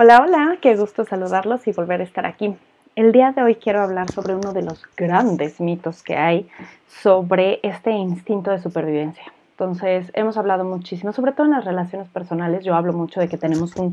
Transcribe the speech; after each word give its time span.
Hola, 0.00 0.20
hola, 0.22 0.58
qué 0.62 0.76
gusto 0.76 1.04
saludarlos 1.04 1.66
y 1.66 1.72
volver 1.72 2.00
a 2.00 2.04
estar 2.04 2.24
aquí. 2.24 2.56
El 2.94 3.10
día 3.10 3.32
de 3.32 3.42
hoy 3.42 3.56
quiero 3.56 3.80
hablar 3.82 4.08
sobre 4.12 4.36
uno 4.36 4.52
de 4.52 4.62
los 4.62 4.86
grandes 4.96 5.60
mitos 5.60 6.04
que 6.04 6.14
hay 6.14 6.48
sobre 6.86 7.58
este 7.64 7.90
instinto 7.90 8.52
de 8.52 8.60
supervivencia. 8.60 9.24
Entonces, 9.50 10.12
hemos 10.14 10.36
hablado 10.36 10.64
muchísimo, 10.64 11.12
sobre 11.12 11.32
todo 11.32 11.46
en 11.46 11.50
las 11.54 11.64
relaciones 11.64 12.08
personales, 12.10 12.64
yo 12.64 12.76
hablo 12.76 12.92
mucho 12.92 13.18
de 13.18 13.28
que 13.28 13.38
tenemos 13.38 13.74
un, 13.74 13.90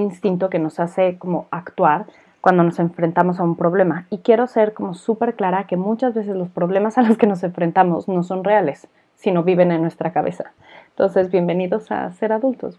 instinto 0.00 0.50
que 0.50 0.58
nos 0.58 0.80
hace 0.80 1.16
como 1.16 1.46
actuar 1.52 2.06
cuando 2.40 2.64
nos 2.64 2.80
enfrentamos 2.80 3.38
a 3.38 3.44
un 3.44 3.54
problema. 3.54 4.08
Y 4.10 4.18
quiero 4.18 4.48
ser 4.48 4.74
como 4.74 4.94
súper 4.94 5.36
clara 5.36 5.68
que 5.68 5.76
muchas 5.76 6.12
veces 6.12 6.34
los 6.34 6.48
problemas 6.48 6.98
a 6.98 7.02
los 7.02 7.16
que 7.16 7.28
nos 7.28 7.44
enfrentamos 7.44 8.08
no 8.08 8.24
son 8.24 8.42
reales, 8.42 8.88
sino 9.16 9.42
viven 9.42 9.72
en 9.72 9.82
nuestra 9.82 10.12
cabeza. 10.12 10.52
Entonces, 10.90 11.30
bienvenidos 11.30 11.90
a 11.90 12.10
ser 12.12 12.32
adultos. 12.32 12.78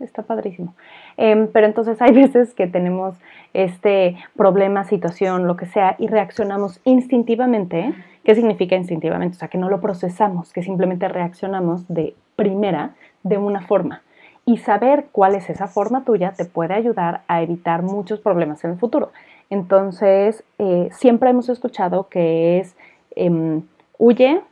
está 0.00 0.22
padrísimo. 0.22 0.74
Em, 1.16 1.48
pero 1.48 1.66
entonces 1.66 2.00
hay 2.02 2.12
veces 2.14 2.52
que 2.52 2.66
tenemos 2.66 3.16
este 3.54 4.16
problema, 4.36 4.84
situación, 4.84 5.46
lo 5.46 5.56
que 5.56 5.66
sea, 5.66 5.96
y 5.98 6.08
reaccionamos 6.08 6.80
instintivamente. 6.84 7.94
¿Qué 8.22 8.34
significa 8.34 8.76
instintivamente? 8.76 9.36
O 9.36 9.38
sea, 9.38 9.48
que 9.48 9.58
no 9.58 9.70
lo 9.70 9.80
procesamos, 9.80 10.52
que 10.52 10.62
simplemente 10.62 11.08
reaccionamos 11.08 11.88
de 11.88 12.14
primera, 12.36 12.94
de 13.22 13.38
una 13.38 13.62
forma. 13.62 14.02
Y 14.44 14.58
saber 14.58 15.06
cuál 15.10 15.34
es 15.34 15.48
esa 15.48 15.66
forma 15.66 16.04
tuya 16.04 16.32
te 16.36 16.44
puede 16.44 16.74
ayudar 16.74 17.22
a 17.28 17.40
evitar 17.40 17.82
muchos 17.82 18.20
problemas 18.20 18.62
en 18.64 18.72
el 18.72 18.78
futuro. 18.78 19.10
Entonces, 19.48 20.44
eh, 20.58 20.88
siempre 20.92 21.30
hemos 21.30 21.48
escuchado 21.48 22.08
que 22.08 22.58
es 22.58 22.76
em, 23.16 23.62
huye 23.98 24.42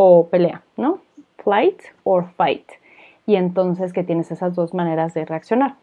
o 0.00 0.28
pelea, 0.28 0.62
¿no? 0.76 1.00
flight 1.48 1.80
or 2.04 2.28
fight. 2.36 2.70
Y 3.26 3.36
entonces 3.36 3.92
que 3.92 4.04
tienes 4.04 4.30
esas 4.30 4.54
dos 4.54 4.74
maneras 4.74 5.14
de 5.14 5.24
reaccionar. 5.24 5.74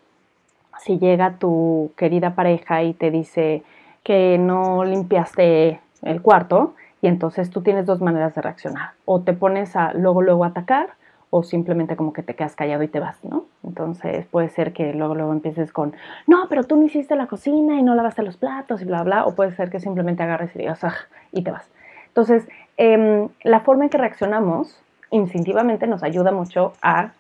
Si 0.80 1.00
llega 1.00 1.38
tu 1.40 1.92
querida 1.98 2.36
pareja 2.36 2.84
y 2.84 2.94
te 2.94 3.12
dice 3.12 3.64
que 4.04 4.38
no 4.38 4.84
limpiaste 4.84 5.80
el 6.04 6.22
cuarto, 6.22 6.76
y 7.02 7.08
entonces 7.08 7.50
tú 7.50 7.62
tienes 7.62 7.86
dos 7.86 8.02
maneras 8.02 8.36
de 8.36 8.42
reaccionar. 8.42 8.92
O 9.06 9.22
te 9.22 9.34
pones 9.34 9.76
a 9.76 9.94
luego, 9.94 10.22
luego 10.22 10.46
atacar, 10.46 10.90
o 11.30 11.44
simplemente 11.44 11.96
como 11.96 12.14
que 12.14 12.24
te 12.24 12.36
quedas 12.36 12.56
callado 12.56 12.84
y 12.84 12.88
te 12.88 13.00
vas, 13.00 13.24
¿no? 13.24 13.46
Entonces 13.64 14.26
puede 14.28 14.50
ser 14.50 14.72
que 14.74 14.94
luego, 14.94 15.16
luego 15.16 15.34
empieces 15.34 15.72
con, 15.72 15.94
no, 16.28 16.48
pero 16.48 16.64
tú 16.64 16.78
no 16.78 16.86
hiciste 16.86 17.16
la 17.16 17.28
cocina 17.28 17.80
y 17.80 17.84
no 17.84 17.96
lavaste 17.96 18.24
los 18.24 18.38
platos 18.38 18.82
y 18.82 18.86
bla, 18.86 19.04
bla, 19.04 19.26
o 19.26 19.36
puede 19.36 19.52
ser 19.52 19.70
que 19.70 19.80
simplemente 19.80 20.24
agarres 20.24 20.56
y 20.56 20.60
digas, 20.60 20.84
ah, 20.84 20.96
y 21.32 21.42
te 21.42 21.52
vas. 21.52 21.70
Entonces, 22.08 22.48
em, 22.78 23.30
la 23.44 23.62
forma 23.62 23.86
en 23.86 23.90
que 23.90 23.98
reaccionamos 23.98 24.82
instintivamente 25.12 25.88
nos 25.88 26.04
ayuda 26.04 26.32
mucho 26.32 26.74
a 26.82 27.12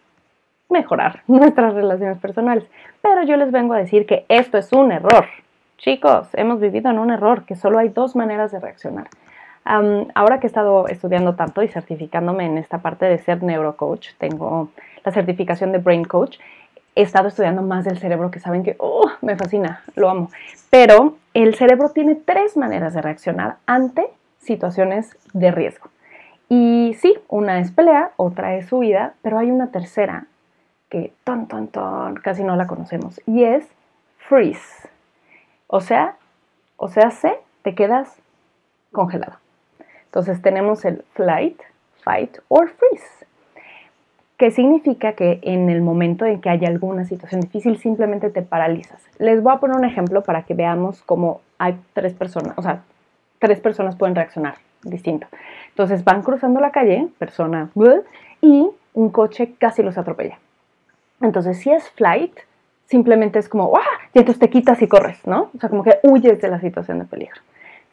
mejorar 0.69 1.21
nuestras 1.27 1.73
relaciones 1.73 2.17
personales. 2.17 2.65
Pero 3.01 3.23
yo 3.23 3.37
les 3.37 3.51
vengo 3.51 3.73
a 3.73 3.77
decir 3.77 4.05
que 4.05 4.25
esto 4.29 4.57
es 4.57 4.71
un 4.73 4.91
error. 4.91 5.25
Chicos, 5.77 6.29
hemos 6.33 6.59
vivido 6.59 6.89
en 6.89 6.99
un 6.99 7.11
error, 7.11 7.45
que 7.45 7.55
solo 7.55 7.79
hay 7.79 7.89
dos 7.89 8.15
maneras 8.15 8.51
de 8.51 8.59
reaccionar. 8.59 9.07
ahora 9.65 10.39
que 10.39 10.47
he 10.47 10.51
estado 10.53 10.87
estudiando 10.87 11.35
tanto 11.35 11.63
y 11.63 11.67
certificándome 11.67 12.45
en 12.45 12.57
esta 12.57 12.79
parte 12.79 13.05
de 13.05 13.17
ser 13.17 13.43
neurocoach, 13.43 14.13
tengo 14.17 14.69
la 15.03 15.11
certificación 15.11 15.71
de 15.71 15.79
Brain 15.79 16.05
Coach, 16.05 16.37
he 16.95 17.01
estado 17.01 17.27
estudiando 17.27 17.61
más 17.61 17.83
del 17.83 17.97
cerebro 17.97 18.31
que 18.31 18.39
saben 18.39 18.63
que 18.63 18.75
oh, 18.79 19.09
me 19.21 19.35
fascina, 19.35 19.83
lo 19.95 20.09
amo. 20.09 20.29
Pero 20.69 21.17
el 21.33 21.55
cerebro 21.55 21.89
tiene 21.89 22.15
tres 22.15 22.55
maneras 22.55 22.93
de 22.93 23.01
reaccionar 23.01 23.57
ante 23.65 24.07
situaciones 24.45 25.17
de 25.33 25.51
riesgo. 25.51 25.89
Y 26.47 26.95
sí, 26.99 27.13
una 27.27 27.59
es 27.59 27.71
pelea, 27.71 28.11
otra 28.17 28.55
es 28.55 28.71
huida, 28.71 29.13
pero 29.21 29.39
hay 29.39 29.51
una 29.51 29.71
tercera 29.71 30.27
que 30.89 31.11
ton, 31.23 31.47
ton, 31.47 31.67
ton, 31.67 32.15
casi 32.15 32.43
no 32.43 32.55
la 32.55 32.67
conocemos 32.67 33.19
y 33.25 33.43
es 33.43 33.67
freeze. 34.17 34.88
O 35.67 35.81
sea, 35.81 36.16
o 36.77 36.88
sea, 36.88 37.09
se, 37.09 37.33
te 37.63 37.73
quedas 37.73 38.16
congelado. 38.91 39.38
Entonces 40.05 40.41
tenemos 40.41 40.85
el 40.85 41.03
flight, 41.13 41.59
fight 42.03 42.38
or 42.47 42.69
freeze, 42.69 43.25
que 44.38 44.51
significa 44.51 45.13
que 45.13 45.39
en 45.41 45.69
el 45.69 45.81
momento 45.81 46.25
en 46.25 46.41
que 46.41 46.50
haya 46.50 46.67
alguna 46.67 47.06
situación 47.06 47.41
difícil 47.41 47.77
simplemente 47.77 48.29
te 48.29 48.41
paralizas. 48.41 49.01
Les 49.17 49.41
voy 49.41 49.53
a 49.53 49.59
poner 49.59 49.77
un 49.77 49.85
ejemplo 49.85 50.23
para 50.23 50.44
que 50.44 50.53
veamos 50.53 51.01
cómo 51.03 51.41
hay 51.57 51.79
tres 51.94 52.13
personas, 52.13 52.57
o 52.57 52.62
sea, 52.62 52.83
tres 53.40 53.59
personas 53.59 53.96
pueden 53.96 54.16
reaccionar 54.16 54.56
distinto. 54.84 55.28
Entonces 55.69 56.03
van 56.03 56.22
cruzando 56.22 56.59
la 56.59 56.72
calle, 56.72 57.07
persona, 57.18 57.69
y 58.41 58.69
un 58.94 59.09
coche 59.09 59.53
casi 59.57 59.84
los 59.84 59.97
atropella. 59.97 60.40
Entonces, 61.22 61.59
si 61.59 61.72
es 61.72 61.90
flight, 61.91 62.34
simplemente 62.85 63.40
es 63.40 63.50
como, 63.50 63.75
¡ah! 63.75 64.09
Y 64.13 64.19
entonces 64.19 64.40
te 64.40 64.50
quitas 64.50 64.81
y 64.81 64.88
corres, 64.88 65.25
¿no? 65.25 65.50
O 65.56 65.59
sea, 65.59 65.69
como 65.69 65.84
que 65.84 66.00
huyes 66.03 66.41
de 66.41 66.47
la 66.47 66.59
situación 66.59 67.00
de 67.00 67.06
peligro. 67.06 67.41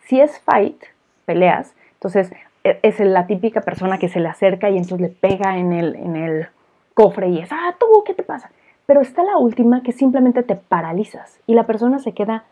Si 0.07 0.21
es 0.21 0.39
fight, 0.41 0.83
peleas, 1.25 1.75
entonces 1.95 2.33
e, 2.65 2.79
es 2.83 3.01
la 3.01 3.27
típica 3.27 3.61
persona 3.63 3.99
que 3.99 4.09
se 4.09 4.21
le 4.21 4.29
acerca 4.29 4.71
y 4.71 4.77
entonces 4.77 5.01
le 5.01 5.09
pega 5.09 5.57
en 5.57 5.73
el, 5.73 5.97
en 5.97 6.17
el 6.17 6.49
cofre 6.95 7.29
y 7.29 7.39
es, 7.39 7.51
ah, 7.53 7.75
tú, 7.79 7.87
¿qué 8.05 8.15
te 8.15 8.23
pasa? 8.23 8.51
Pero 8.87 9.01
está 9.01 9.23
la 9.23 9.39
última 9.39 9.83
que 9.83 9.93
simplemente 9.93 10.43
te 10.43 10.57
paralizas 10.57 11.39
y 11.47 11.55
la 11.55 11.65
persona 11.65 11.99
se 11.99 12.13
queda 12.13 12.45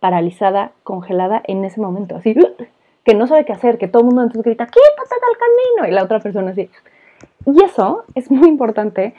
paralizada, 0.00 0.72
congelada 0.82 1.42
en 1.44 1.64
ese 1.64 1.80
momento, 1.80 2.16
así, 2.16 2.34
que 3.04 3.14
no 3.14 3.26
sabe 3.26 3.44
qué 3.44 3.52
hacer, 3.52 3.78
que 3.78 3.88
todo 3.88 4.02
el 4.02 4.06
mundo 4.06 4.22
entonces 4.22 4.44
grita, 4.44 4.66
quítate 4.66 5.14
del 5.14 5.38
camino, 5.38 5.88
y 5.88 5.94
la 5.94 6.04
otra 6.04 6.20
persona 6.20 6.50
así. 6.50 6.70
Y 7.46 7.62
eso 7.62 8.04
es 8.14 8.30
muy 8.30 8.48
importante, 8.48 9.14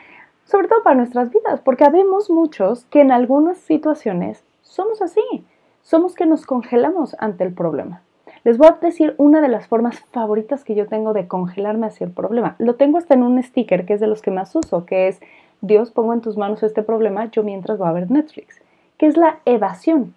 sobre 0.45 0.67
todo 0.67 0.83
para 0.83 0.95
nuestras 0.95 1.31
vidas, 1.31 1.61
porque 1.61 1.83
habemos 1.83 2.29
muchos 2.29 2.85
que 2.85 3.01
en 3.01 3.11
algunas 3.11 3.57
situaciones 3.57 4.43
somos 4.61 5.01
así, 5.01 5.45
somos 5.81 6.15
que 6.15 6.25
nos 6.25 6.45
congelamos 6.45 7.15
ante 7.19 7.43
el 7.43 7.53
problema. 7.53 8.01
Les 8.43 8.57
voy 8.57 8.67
a 8.67 8.77
decir 8.79 9.15
una 9.17 9.41
de 9.41 9.49
las 9.49 9.67
formas 9.67 9.99
favoritas 10.11 10.63
que 10.63 10.75
yo 10.75 10.87
tengo 10.87 11.13
de 11.13 11.27
congelarme 11.27 11.87
hacia 11.87 12.05
el 12.05 12.11
problema. 12.11 12.55
Lo 12.57 12.75
tengo 12.75 12.97
hasta 12.97 13.15
en 13.15 13.23
un 13.23 13.41
sticker 13.41 13.85
que 13.85 13.93
es 13.93 13.99
de 13.99 14.07
los 14.07 14.21
que 14.21 14.31
más 14.31 14.55
uso, 14.55 14.85
que 14.85 15.07
es 15.07 15.19
Dios 15.61 15.91
pongo 15.91 16.13
en 16.13 16.21
tus 16.21 16.37
manos 16.37 16.63
este 16.63 16.83
problema, 16.83 17.25
yo 17.31 17.43
mientras 17.43 17.77
voy 17.77 17.87
a 17.87 17.91
ver 17.91 18.09
Netflix, 18.09 18.61
que 18.97 19.07
es 19.07 19.17
la 19.17 19.39
evasión. 19.45 20.13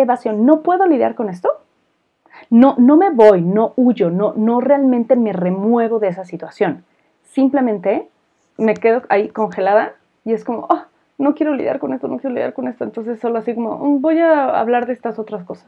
Evasión, 0.00 0.46
¿no 0.46 0.62
puedo 0.62 0.86
lidiar 0.86 1.14
con 1.14 1.28
esto? 1.28 1.50
No, 2.50 2.74
no 2.78 2.96
me 2.96 3.10
voy, 3.10 3.42
no 3.42 3.72
huyo, 3.76 4.10
no, 4.10 4.34
no 4.36 4.60
realmente 4.60 5.16
me 5.16 5.32
remuevo 5.32 5.98
de 5.98 6.08
esa 6.08 6.24
situación. 6.24 6.84
Simplemente 7.24 8.08
me 8.58 8.74
quedo 8.74 9.02
ahí 9.08 9.28
congelada 9.28 9.94
y 10.24 10.32
es 10.32 10.44
como, 10.44 10.66
oh, 10.68 10.82
no 11.18 11.34
quiero 11.34 11.54
lidiar 11.54 11.78
con 11.78 11.92
esto, 11.92 12.08
no 12.08 12.18
quiero 12.18 12.34
lidiar 12.34 12.52
con 12.52 12.68
esto. 12.68 12.84
Entonces 12.84 13.20
solo 13.20 13.38
así 13.38 13.54
como, 13.54 13.76
mm, 13.78 14.00
voy 14.00 14.18
a 14.18 14.58
hablar 14.58 14.86
de 14.86 14.92
estas 14.92 15.18
otras 15.18 15.44
cosas. 15.44 15.66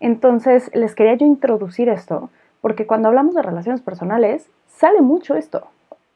Entonces 0.00 0.70
les 0.74 0.94
quería 0.94 1.14
yo 1.14 1.26
introducir 1.26 1.88
esto, 1.88 2.30
porque 2.60 2.86
cuando 2.86 3.08
hablamos 3.08 3.34
de 3.34 3.42
relaciones 3.42 3.80
personales, 3.80 4.50
sale 4.66 5.00
mucho 5.00 5.34
esto. 5.36 5.68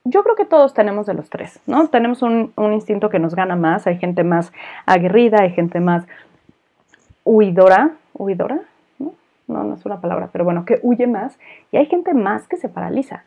Yo 0.04 0.22
creo 0.22 0.36
que 0.36 0.44
todos 0.44 0.72
tenemos 0.72 1.06
de 1.06 1.14
los 1.14 1.28
tres, 1.28 1.60
¿no? 1.66 1.88
Tenemos 1.88 2.22
un 2.22 2.52
instinto 2.56 3.10
que 3.10 3.18
nos 3.18 3.34
gana 3.34 3.56
más, 3.56 3.86
hay 3.86 3.98
gente 3.98 4.24
más 4.24 4.52
aguerrida, 4.86 5.42
hay 5.42 5.50
gente 5.50 5.80
más 5.80 6.06
huidora, 7.28 7.90
huidora, 8.14 8.60
no, 8.98 9.64
no 9.64 9.74
es 9.74 9.84
una 9.84 10.00
palabra, 10.00 10.30
pero 10.32 10.44
bueno, 10.44 10.64
que 10.64 10.80
huye 10.82 11.06
más 11.06 11.38
y 11.70 11.76
hay 11.76 11.86
gente 11.86 12.14
más 12.14 12.48
que 12.48 12.56
se 12.56 12.68
paraliza. 12.70 13.22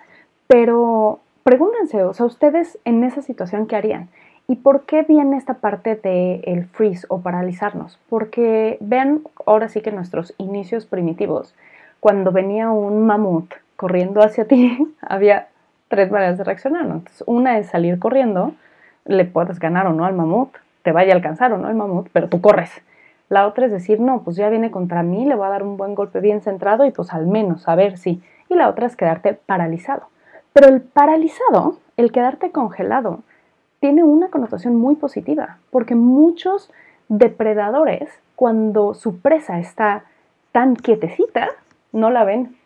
Pero 0.47 1.19
pregúntense, 1.44 2.03
o 2.03 2.13
sea, 2.13 2.25
ustedes 2.25 2.79
en 2.84 3.03
esa 3.03 3.22
situación, 3.22 3.67
¿qué 3.67 3.75
harían? 3.75 4.09
¿Y 4.47 4.56
por 4.56 4.85
qué 4.85 5.03
viene 5.03 5.38
esta 5.38 5.56
parte 5.56 5.95
del 5.95 6.41
el 6.45 6.66
freeze 6.66 7.06
o 7.09 7.22
paralizarnos? 7.22 8.00
Porque 8.09 8.78
vean 8.81 9.22
ahora 9.45 9.69
sí 9.69 9.81
que 9.81 9.91
nuestros 9.91 10.33
inicios 10.39 10.85
primitivos, 10.88 11.53
cuando 12.00 12.31
venía 12.31 12.72
un 12.72 13.06
mamut 13.06 13.53
corriendo 13.75 14.22
hacia 14.22 14.45
ti, 14.47 14.79
había 15.01 15.47
tres 15.89 16.12
maneras 16.12 16.39
de 16.39 16.44
reaccionar. 16.44 16.85
Entonces, 16.85 17.23
una 17.28 17.59
es 17.59 17.68
salir 17.68 18.00
corriendo, 18.00 18.53
le 19.06 19.25
puedes 19.25 19.59
ganar 19.59 19.85
o 19.85 19.94
no 19.94 20.06
al 20.06 20.13
mamut, 20.13 20.50
te 20.81 20.91
vaya 20.91 21.13
a 21.13 21.16
alcanzar 21.16 21.53
o 21.53 21.59
no 21.59 21.69
el 21.69 21.75
mamut, 21.75 22.09
pero 22.12 22.29
tú 22.29 22.41
corres. 22.41 22.81
La 23.31 23.48
otra 23.48 23.68
es 23.68 23.72
decir, 23.72 24.01
no, 24.01 24.24
pues 24.24 24.36
ya 24.36 24.50
viene 24.50 24.72
contra 24.72 25.04
mí, 25.04 25.24
le 25.24 25.36
voy 25.36 25.45
a 25.45 25.51
dar 25.51 25.63
un 25.63 25.78
buen 25.78 25.95
golpe 25.95 26.19
bien 26.19 26.42
centrado 26.42 26.83
y 26.83 26.92
pues 26.92 27.13
al 27.13 27.28
menos 27.28 27.66
a 27.69 27.75
ver 27.75 27.98
si. 27.98 28.22
Y 28.50 28.56
la 28.56 28.68
otra 28.68 28.88
es 28.88 28.98
quedarte 28.98 29.33
paralizado. 29.33 30.07
Pero 30.51 30.68
el 30.68 30.81
paralizado, 30.81 31.78
el 31.95 32.12
quedarte 32.12 32.51
congelado, 32.51 33.19
tiene 33.80 34.04
una 34.04 34.28
connotación 34.28 34.75
muy 34.75 34.98
positiva, 34.98 35.60
porque 35.69 35.95
muchos 35.95 36.74
depredadores, 37.07 38.10
cuando 38.36 38.94
su 38.95 39.19
presa 39.19 39.60
está 39.60 40.04
tan 40.51 40.75
quietecita, 40.75 41.51
no 41.94 42.10
la 42.10 42.25
ven. 42.25 42.57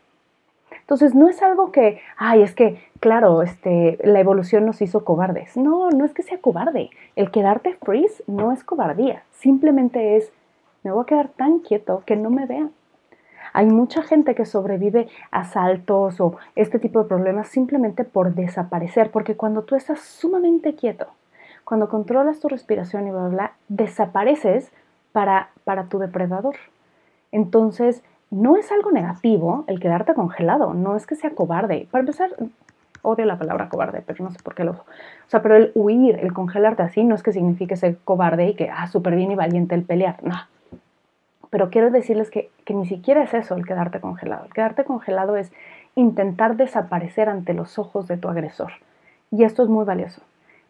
Entonces 0.82 1.14
no 1.14 1.30
es 1.30 1.44
algo 1.44 1.72
que, 1.72 2.02
ay, 2.18 2.42
es 2.42 2.56
que, 2.56 2.82
claro, 3.00 3.44
este, 3.44 4.00
la 4.04 4.20
evolución 4.20 4.66
nos 4.66 4.82
hizo 4.82 5.06
cobardes. 5.06 5.58
No, 5.58 5.92
no 5.92 6.06
es 6.06 6.14
que 6.16 6.24
sea 6.24 6.40
cobarde. 6.40 6.90
El 7.16 7.30
quedarte 7.30 7.78
freeze 7.84 8.24
no 8.26 8.52
es 8.52 8.64
cobardía, 8.64 9.22
simplemente 9.32 10.18
es 10.18 10.34
me 10.86 10.92
voy 10.92 11.02
a 11.04 11.06
quedar 11.06 11.30
tan 11.30 11.60
quieto 11.60 12.04
que 12.06 12.16
no 12.16 12.30
me 12.30 12.46
vean. 12.46 12.72
Hay 13.54 13.66
mucha 13.66 14.04
gente 14.04 14.36
que 14.36 14.46
sobrevive 14.46 15.08
a 15.32 15.40
asaltos 15.42 16.22
o 16.22 16.36
este 16.56 16.78
tipo 16.78 17.02
de 17.02 17.10
problemas 17.10 17.48
simplemente 17.48 18.04
por 18.04 18.36
desaparecer, 18.36 19.10
porque 19.12 19.36
cuando 19.36 19.64
tú 19.64 19.76
estás 19.76 20.00
sumamente 20.00 20.76
quieto, 20.76 21.08
cuando 21.64 21.90
controlas 21.90 22.40
tu 22.40 22.50
respiración 22.50 23.08
y 23.08 23.12
bla, 23.12 23.22
bla, 23.22 23.30
bla 23.30 23.52
desapareces 23.68 24.72
para, 25.12 25.50
para 25.64 25.86
tu 25.86 25.98
depredador. 25.98 26.56
Entonces, 27.32 28.04
no 28.30 28.56
es 28.56 28.72
algo 28.72 28.92
negativo 28.92 29.64
el 29.68 29.80
quedarte 29.80 30.14
congelado, 30.14 30.74
no 30.76 30.96
es 30.96 31.08
que 31.08 31.16
sea 31.16 31.32
cobarde. 31.32 31.88
Para 31.90 32.02
empezar, 32.02 32.30
odio 33.02 33.26
la 33.26 33.40
palabra 33.40 33.70
cobarde, 33.70 34.04
pero 34.06 34.24
no 34.24 34.32
sé 34.32 34.38
por 34.44 34.54
qué 34.54 34.64
lo... 34.64 34.72
O 34.72 34.86
sea, 35.28 35.42
pero 35.42 35.56
el 35.56 35.72
huir, 35.74 36.20
el 36.20 36.34
congelarte 36.34 36.84
así, 36.84 37.04
no 37.04 37.16
es 37.16 37.24
que 37.24 37.32
signifique 37.32 37.76
ser 37.76 37.98
cobarde 38.04 38.50
y 38.50 38.56
que, 38.56 38.70
ah, 38.70 38.86
súper 38.88 39.16
bien 39.16 39.32
y 39.32 39.36
valiente 39.36 39.74
el 39.74 39.84
pelear, 39.84 40.24
no. 40.24 40.36
Pero 41.56 41.70
quiero 41.70 41.90
decirles 41.90 42.30
que, 42.30 42.50
que 42.66 42.74
ni 42.74 42.86
siquiera 42.86 43.24
es 43.24 43.34
eso 43.34 43.56
el 43.56 43.66
quedarte 43.66 44.02
congelado. 44.02 44.44
El 44.44 44.52
quedarte 44.52 44.84
congelado 44.84 45.38
es 45.38 45.54
intentar 45.96 46.58
desaparecer 46.58 47.30
ante 47.30 47.54
los 47.54 47.80
ojos 47.80 48.10
de 48.10 48.18
tu 48.18 48.28
agresor. 48.28 48.74
Y 49.32 49.46
esto 49.46 49.64
es 49.64 49.70
muy 49.70 49.86
valioso. 49.86 50.22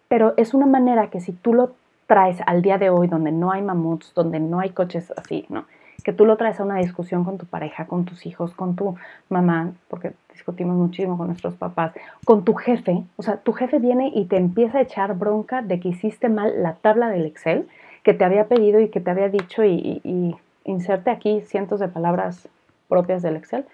Pero 0.10 0.36
es 0.38 0.54
una 0.54 0.68
manera 0.68 1.10
que 1.10 1.22
si 1.22 1.32
tú 1.32 1.56
lo 1.56 1.72
traes 2.06 2.38
al 2.46 2.62
día 2.62 2.78
de 2.78 2.92
hoy, 2.92 3.08
donde 3.08 3.32
no 3.32 3.52
hay 3.52 3.64
mamuts, 3.64 4.14
donde 4.14 4.40
no 4.40 4.60
hay 4.60 4.70
coches 4.70 5.12
así, 5.18 5.48
¿no? 5.50 5.66
que 6.04 6.14
tú 6.14 6.24
lo 6.28 6.38
traes 6.38 6.60
a 6.60 6.64
una 6.64 6.78
discusión 6.78 7.24
con 7.24 7.40
tu 7.40 7.48
pareja, 7.48 7.88
con 7.88 8.06
tus 8.06 8.28
hijos, 8.28 8.54
con 8.54 8.76
tu 8.76 8.96
mamá, 9.28 9.72
porque 9.88 10.14
discutimos 10.34 10.76
muchísimo 10.76 11.18
con 11.18 11.26
nuestros 11.26 11.56
papás, 11.56 11.94
con 12.26 12.46
tu 12.46 12.54
jefe, 12.54 13.04
o 13.18 13.24
sea, 13.24 13.38
tu 13.38 13.54
jefe 13.54 13.80
viene 13.80 14.12
y 14.14 14.26
te 14.26 14.38
empieza 14.38 14.78
a 14.78 14.82
echar 14.82 15.16
bronca 15.18 15.64
de 15.64 15.80
que 15.80 15.90
hiciste 15.90 16.30
mal 16.30 16.62
la 16.62 16.76
tabla 16.76 17.10
del 17.10 17.26
Excel 17.26 17.68
que 18.06 18.14
te 18.14 18.24
había 18.24 18.48
pedido 18.48 18.80
y 18.80 18.90
que 18.90 19.02
te 19.02 19.10
había 19.10 19.30
dicho 19.30 19.66
y, 19.66 20.36
inserte 20.66 21.10
aquí 21.10 21.42
cientos 21.42 21.80
de 21.80 21.88
palabras 21.88 22.50
propias 22.90 23.22
del 23.22 23.38
Excel, 23.38 23.66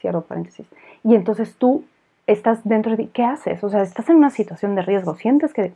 cierro 0.00 0.22
paréntesis, 0.22 0.66
y 1.04 1.14
entonces 1.14 1.54
tú 1.56 1.84
estás 2.26 2.64
dentro 2.64 2.96
de, 2.96 3.08
¿qué 3.08 3.24
haces? 3.24 3.62
O 3.62 3.68
sea, 3.68 3.82
estás 3.82 4.08
en 4.08 4.16
una 4.16 4.30
situación 4.30 4.74
de 4.74 4.82
riesgo, 4.82 5.14
sientes 5.14 5.52
que 5.52 5.72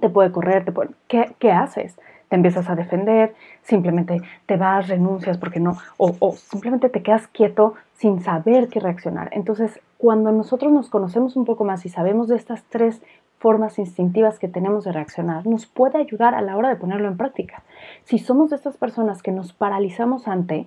te 0.00 0.08
puede 0.08 0.30
correr, 0.30 0.64
te 0.64 0.72
¿qué, 1.08 1.34
¿qué 1.38 1.50
haces? 1.50 1.96
te 2.28 2.36
empiezas 2.36 2.68
a 2.68 2.74
defender, 2.74 3.34
simplemente 3.62 4.22
te 4.46 4.56
vas, 4.56 4.88
renuncias 4.88 5.38
porque 5.38 5.60
no, 5.60 5.76
o, 5.96 6.32
simplemente 6.32 6.88
te 6.88 7.02
quedas 7.02 7.26
quieto 7.28 7.74
sin 7.94 8.22
saber 8.22 8.68
qué 8.68 8.80
reaccionar. 8.80 9.28
Entonces, 9.32 9.80
cuando 9.98 10.32
nosotros 10.32 10.72
nos 10.72 10.88
conocemos 10.88 11.36
un 11.36 11.44
poco 11.44 11.64
más 11.64 11.84
y 11.86 11.88
sabemos 11.88 12.28
de 12.28 12.36
estas 12.36 12.62
tres 12.64 13.00
formas 13.44 13.78
instintivas 13.78 14.38
que 14.38 14.48
tenemos 14.48 14.84
de 14.84 14.92
reaccionar, 14.92 15.46
nos 15.46 15.66
puede 15.66 15.98
ayudar 15.98 16.34
a 16.34 16.40
la 16.40 16.56
hora 16.56 16.70
de 16.70 16.76
ponerlo 16.76 17.08
en 17.08 17.18
práctica. 17.18 17.62
Si 18.04 18.18
somos 18.18 18.48
de 18.48 18.56
estas 18.56 18.78
personas 18.78 19.22
que 19.22 19.32
nos 19.32 19.52
paralizamos 19.52 20.28
ante 20.28 20.66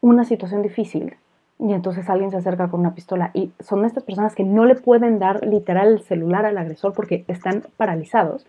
una 0.00 0.24
situación 0.24 0.62
difícil, 0.62 1.16
y 1.58 1.74
entonces 1.74 2.08
alguien 2.08 2.30
se 2.30 2.38
acerca 2.38 2.68
con 2.68 2.80
una 2.80 2.94
pistola 2.94 3.30
y 3.34 3.52
son 3.60 3.84
estas 3.84 4.04
personas 4.04 4.34
que 4.34 4.44
no 4.44 4.64
le 4.64 4.74
pueden 4.74 5.18
dar 5.18 5.46
literal 5.46 5.88
el 5.88 6.00
celular 6.00 6.46
al 6.46 6.56
agresor 6.56 6.94
porque 6.94 7.26
están 7.28 7.64
paralizados, 7.76 8.46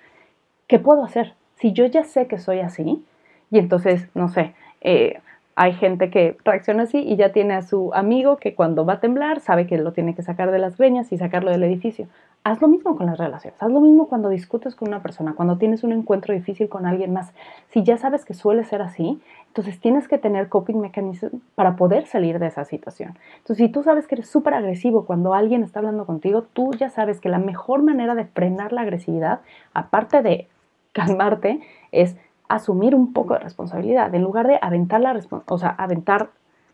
¿qué 0.68 0.80
puedo 0.80 1.04
hacer? 1.04 1.33
si 1.56 1.74
yo 1.74 1.86
ya 1.86 2.04
sé 2.04 2.27
que 2.27 2.38
soy 2.38 2.60
así, 2.60 3.04
y 3.51 3.60
entonces, 3.60 4.07
no 4.13 4.30
sé, 4.30 4.54
eh, 4.81 5.19
hay 5.56 5.74
gente 5.74 6.10
que 6.10 6.38
reacciona 6.44 6.83
así 6.83 7.00
y 7.00 7.16
ya 7.16 7.31
tiene 7.31 7.54
a 7.54 7.62
su 7.62 7.94
amigo 7.94 8.38
que 8.38 8.56
cuando 8.56 8.86
va 8.86 8.94
a 8.94 9.00
temblar 9.00 9.39
sabe 9.39 9.68
que 9.68 9.77
lo 9.77 9.94
tiene 9.94 10.16
que 10.16 10.22
sacar 10.22 10.51
de 10.51 10.60
las 10.60 10.77
greñas 10.77 11.12
y 11.12 11.18
sacarlo 11.18 11.51
del 11.51 11.63
edificio. 11.63 12.07
Haz 12.47 12.62
lo 12.62 12.68
mismo 12.68 12.95
con 12.95 13.07
las 13.07 13.18
relaciones, 13.18 13.59
haz 13.59 13.71
lo 13.71 13.80
mismo 13.81 14.07
cuando 14.07 14.30
discutes 14.30 14.75
con 14.75 14.89
una 14.89 15.01
persona, 15.01 15.33
cuando 15.33 15.57
tienes 15.57 15.83
un 15.83 15.92
encuentro 15.92 16.31
difícil 16.31 16.69
con 16.69 16.86
alguien 16.86 17.12
más. 17.12 17.33
Si 17.69 17.81
ya 17.81 17.97
sabes 17.97 18.24
que 18.24 18.36
suele 18.36 18.63
ser 18.63 18.83
así, 18.83 19.19
entonces 19.47 19.80
tienes 19.80 20.07
que 20.07 20.19
tener 20.19 20.47
coping 20.47 20.80
mechanisms 20.80 21.42
para 21.56 21.75
poder 21.75 22.06
salir 22.06 22.38
de 22.38 22.45
esa 22.45 22.63
situación. 22.63 23.18
Entonces, 23.38 23.65
si 23.65 23.69
tú 23.71 23.81
sabes 23.81 24.06
que 24.06 24.13
eres 24.13 24.30
súper 24.30 24.53
agresivo 24.53 25.06
cuando 25.06 25.33
alguien 25.33 25.63
está 25.63 25.80
hablando 25.80 26.06
contigo, 26.06 26.44
tú 26.44 26.69
ya 26.77 26.92
sabes 26.92 27.19
que 27.19 27.30
la 27.30 27.39
mejor 27.39 27.81
manera 27.81 28.13
de 28.13 28.25
frenar 28.25 28.74
la 28.74 28.81
agresividad, 28.81 29.39
aparte 29.74 30.21
de 30.21 30.48
calmarte 30.91 31.62
es 31.91 32.15
asumir 32.48 32.94
un 32.94 33.12
poco 33.12 33.33
de 33.33 33.39
responsabilidad. 33.39 34.13
En 34.13 34.21
lugar 34.21 34.45
de 34.45 34.59
aventar 34.62 35.01
la, 35.01 35.19
o 35.48 35.57
sea, 35.57 35.69
aventar 35.69 36.30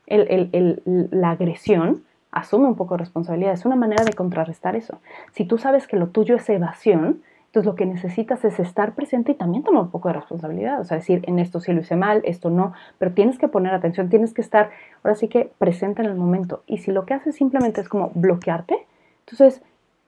la 0.05 1.29
agresión, 1.29 2.03
asume 2.31 2.67
un 2.67 2.75
poco 2.75 2.95
de 2.95 2.99
responsabilidad. 2.99 3.53
Es 3.53 3.65
una 3.65 3.75
manera 3.75 4.03
de 4.03 4.13
contrarrestar 4.13 4.75
eso. 4.75 4.99
Si 5.33 5.45
tú 5.45 5.57
sabes 5.57 5.87
que 5.87 5.97
lo 5.97 6.07
tuyo 6.07 6.35
es 6.35 6.49
evasión, 6.49 7.21
entonces 7.51 7.65
lo 7.65 7.75
que 7.75 7.85
necesitas 7.85 8.45
es 8.45 8.61
estar 8.61 8.93
presente 8.93 9.33
y 9.33 9.35
también 9.35 9.63
tomar 9.63 9.83
un 9.83 9.91
poco 9.91 10.07
de 10.07 10.13
responsabilidad. 10.13 10.79
O 10.79 10.85
sea, 10.85 10.97
decir, 10.97 11.21
en 11.27 11.37
esto 11.37 11.59
sí 11.59 11.73
lo 11.73 11.81
hice 11.81 11.97
mal, 11.97 12.21
esto 12.23 12.49
no, 12.49 12.71
pero 12.97 13.11
tienes 13.11 13.37
que 13.37 13.49
poner 13.49 13.73
atención, 13.73 14.07
tienes 14.07 14.33
que 14.33 14.39
estar 14.39 14.69
ahora 15.03 15.15
sí 15.15 15.27
que 15.27 15.51
presente 15.57 16.01
en 16.01 16.07
el 16.07 16.15
momento. 16.15 16.63
Y 16.65 16.77
si 16.77 16.91
lo 16.91 17.05
que 17.05 17.13
haces 17.13 17.35
simplemente 17.35 17.81
es 17.81 17.89
como 17.89 18.11
bloquearte, 18.15 18.87
entonces 19.25 19.61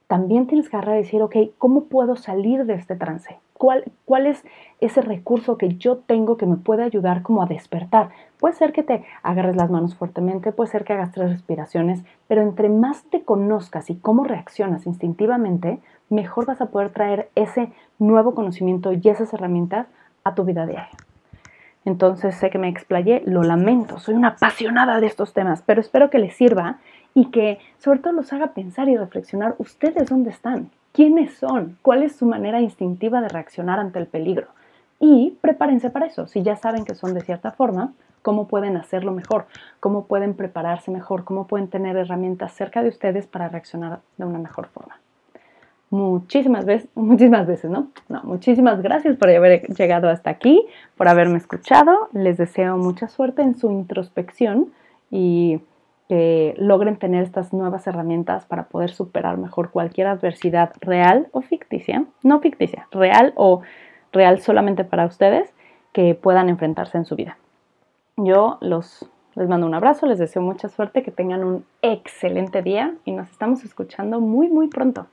también 0.08 0.48
tienes 0.48 0.70
que 0.70 0.78
agarrar 0.78 0.96
y 0.96 1.00
decir, 1.00 1.22
ok, 1.22 1.36
¿cómo 1.58 1.86
puedo 1.86 2.16
salir 2.16 2.66
de 2.66 2.76
este 2.76 2.96
trance? 2.96 3.38
¿Cuál, 3.58 3.84
¿Cuál 4.06 4.28
es 4.28 4.44
ese 4.80 5.02
recurso 5.02 5.58
que 5.58 5.76
yo 5.78 5.98
tengo 5.98 6.38
que 6.38 6.46
me 6.46 6.58
puede 6.58 6.84
ayudar 6.84 7.22
como 7.22 7.42
a 7.42 7.46
despertar? 7.46 8.10
Puede 8.40 8.56
ser 8.56 8.74
que 8.74 8.84
te 8.84 9.06
agarres 9.22 9.56
las 9.56 9.70
manos 9.70 9.96
fuertemente, 9.96 10.52
puede 10.52 10.72
ser 10.72 10.84
que 10.84 10.94
hagas 10.94 11.12
tres 11.12 11.30
respiraciones, 11.30 12.04
pero 12.28 12.42
entre 12.42 12.70
más 12.70 13.04
te 13.06 13.24
conozcas 13.24 13.90
y 13.90 13.96
cómo 13.96 14.24
reaccionas 14.24 14.86
instintivamente, 14.86 15.80
mejor 16.10 16.46
vas 16.46 16.62
a 16.62 16.68
poder 16.68 16.92
traer 16.92 17.30
ese 17.36 17.72
nuevo 18.00 18.36
conocimiento 18.36 18.92
y 18.92 19.02
esas 19.08 19.34
herramientas 19.34 19.88
a 20.24 20.36
tu 20.36 20.44
vida 20.44 20.66
diaria. 20.66 20.90
Entonces 21.86 22.36
sé 22.36 22.50
que 22.50 22.58
me 22.58 22.70
explayé, 22.70 23.24
lo 23.26 23.44
lamento, 23.44 24.00
soy 24.00 24.16
una 24.16 24.30
apasionada 24.30 25.00
de 25.00 25.08
estos 25.08 25.34
temas, 25.34 25.62
pero 25.66 25.82
espero 25.82 26.10
que 26.10 26.20
les 26.20 26.36
sirva 26.36 26.80
y 27.14 27.30
que 27.30 27.60
sobre 27.78 28.00
todo 28.00 28.14
los 28.14 28.32
haga 28.32 28.54
pensar 28.54 28.88
y 28.90 28.98
reflexionar 28.98 29.56
ustedes 29.58 30.10
dónde 30.10 30.30
están, 30.30 30.70
quiénes 30.94 31.34
son, 31.34 31.78
cuál 31.82 32.04
es 32.04 32.16
su 32.16 32.26
manera 32.26 32.62
instintiva 32.62 33.22
de 33.22 33.28
reaccionar 33.28 33.80
ante 33.80 34.00
el 34.00 34.08
peligro. 34.08 34.48
Y 35.00 35.38
prepárense 35.42 35.90
para 35.90 36.06
eso, 36.06 36.28
si 36.28 36.44
ya 36.44 36.56
saben 36.56 36.86
que 36.86 36.96
son 36.96 37.14
de 37.14 37.22
cierta 37.22 37.52
forma, 37.52 37.92
cómo 38.22 38.48
pueden 38.48 38.78
hacerlo 38.78 39.12
mejor, 39.12 39.48
cómo 39.82 40.06
pueden 40.06 40.34
prepararse 40.34 40.92
mejor, 40.92 41.26
cómo 41.26 41.46
pueden 41.46 41.68
tener 41.68 41.98
herramientas 41.98 42.54
cerca 42.54 42.82
de 42.82 42.90
ustedes 42.90 43.28
para 43.28 43.50
reaccionar 43.50 44.00
de 44.18 44.26
una 44.26 44.40
mejor 44.40 44.68
forma. 44.68 45.00
Muchísimas 45.90 46.66
veces, 46.66 46.90
muchísimas 46.96 47.46
veces, 47.46 47.70
¿no? 47.70 47.90
No, 48.08 48.24
muchísimas 48.24 48.82
gracias 48.82 49.18
por 49.18 49.30
haber 49.30 49.68
llegado 49.68 50.10
hasta 50.10 50.30
aquí, 50.30 50.66
por 50.96 51.08
haberme 51.08 51.38
escuchado. 51.38 52.08
Les 52.14 52.38
deseo 52.38 52.78
mucha 52.78 53.08
suerte 53.08 53.42
en 53.42 53.56
su 53.56 53.70
introspección 53.70 54.72
y 55.12 55.60
logren 56.58 56.98
tener 56.98 57.24
estas 57.24 57.54
nuevas 57.54 57.88
herramientas 57.88 58.46
para 58.46 58.66
poder 58.66 58.92
superar 58.92 59.38
mejor 59.38 59.72
cualquier 59.72 60.08
adversidad 60.08 60.74
real 60.82 61.28
o 61.32 61.42
ficticia, 61.42 62.06
no 62.24 62.40
ficticia, 62.40 62.88
real 62.92 63.34
o 63.36 63.62
real 64.12 64.40
solamente 64.40 64.84
para 64.84 65.06
ustedes 65.06 65.54
que 65.92 66.16
puedan 66.16 66.50
enfrentarse 66.50 66.98
en 66.98 67.06
su 67.06 67.16
vida. 67.16 67.38
Yo 68.18 68.58
los 68.62 69.10
les 69.36 69.50
mando 69.50 69.66
un 69.66 69.74
abrazo, 69.74 70.06
les 70.06 70.20
deseo 70.20 70.44
mucha 70.44 70.70
suerte, 70.70 71.02
que 71.02 71.10
tengan 71.10 71.44
un 71.44 71.66
excelente 71.82 72.62
día 72.62 72.94
y 73.04 73.12
nos 73.12 73.32
estamos 73.32 73.64
escuchando 73.64 74.20
muy 74.20 74.48
muy 74.48 74.68
pronto. 74.68 75.08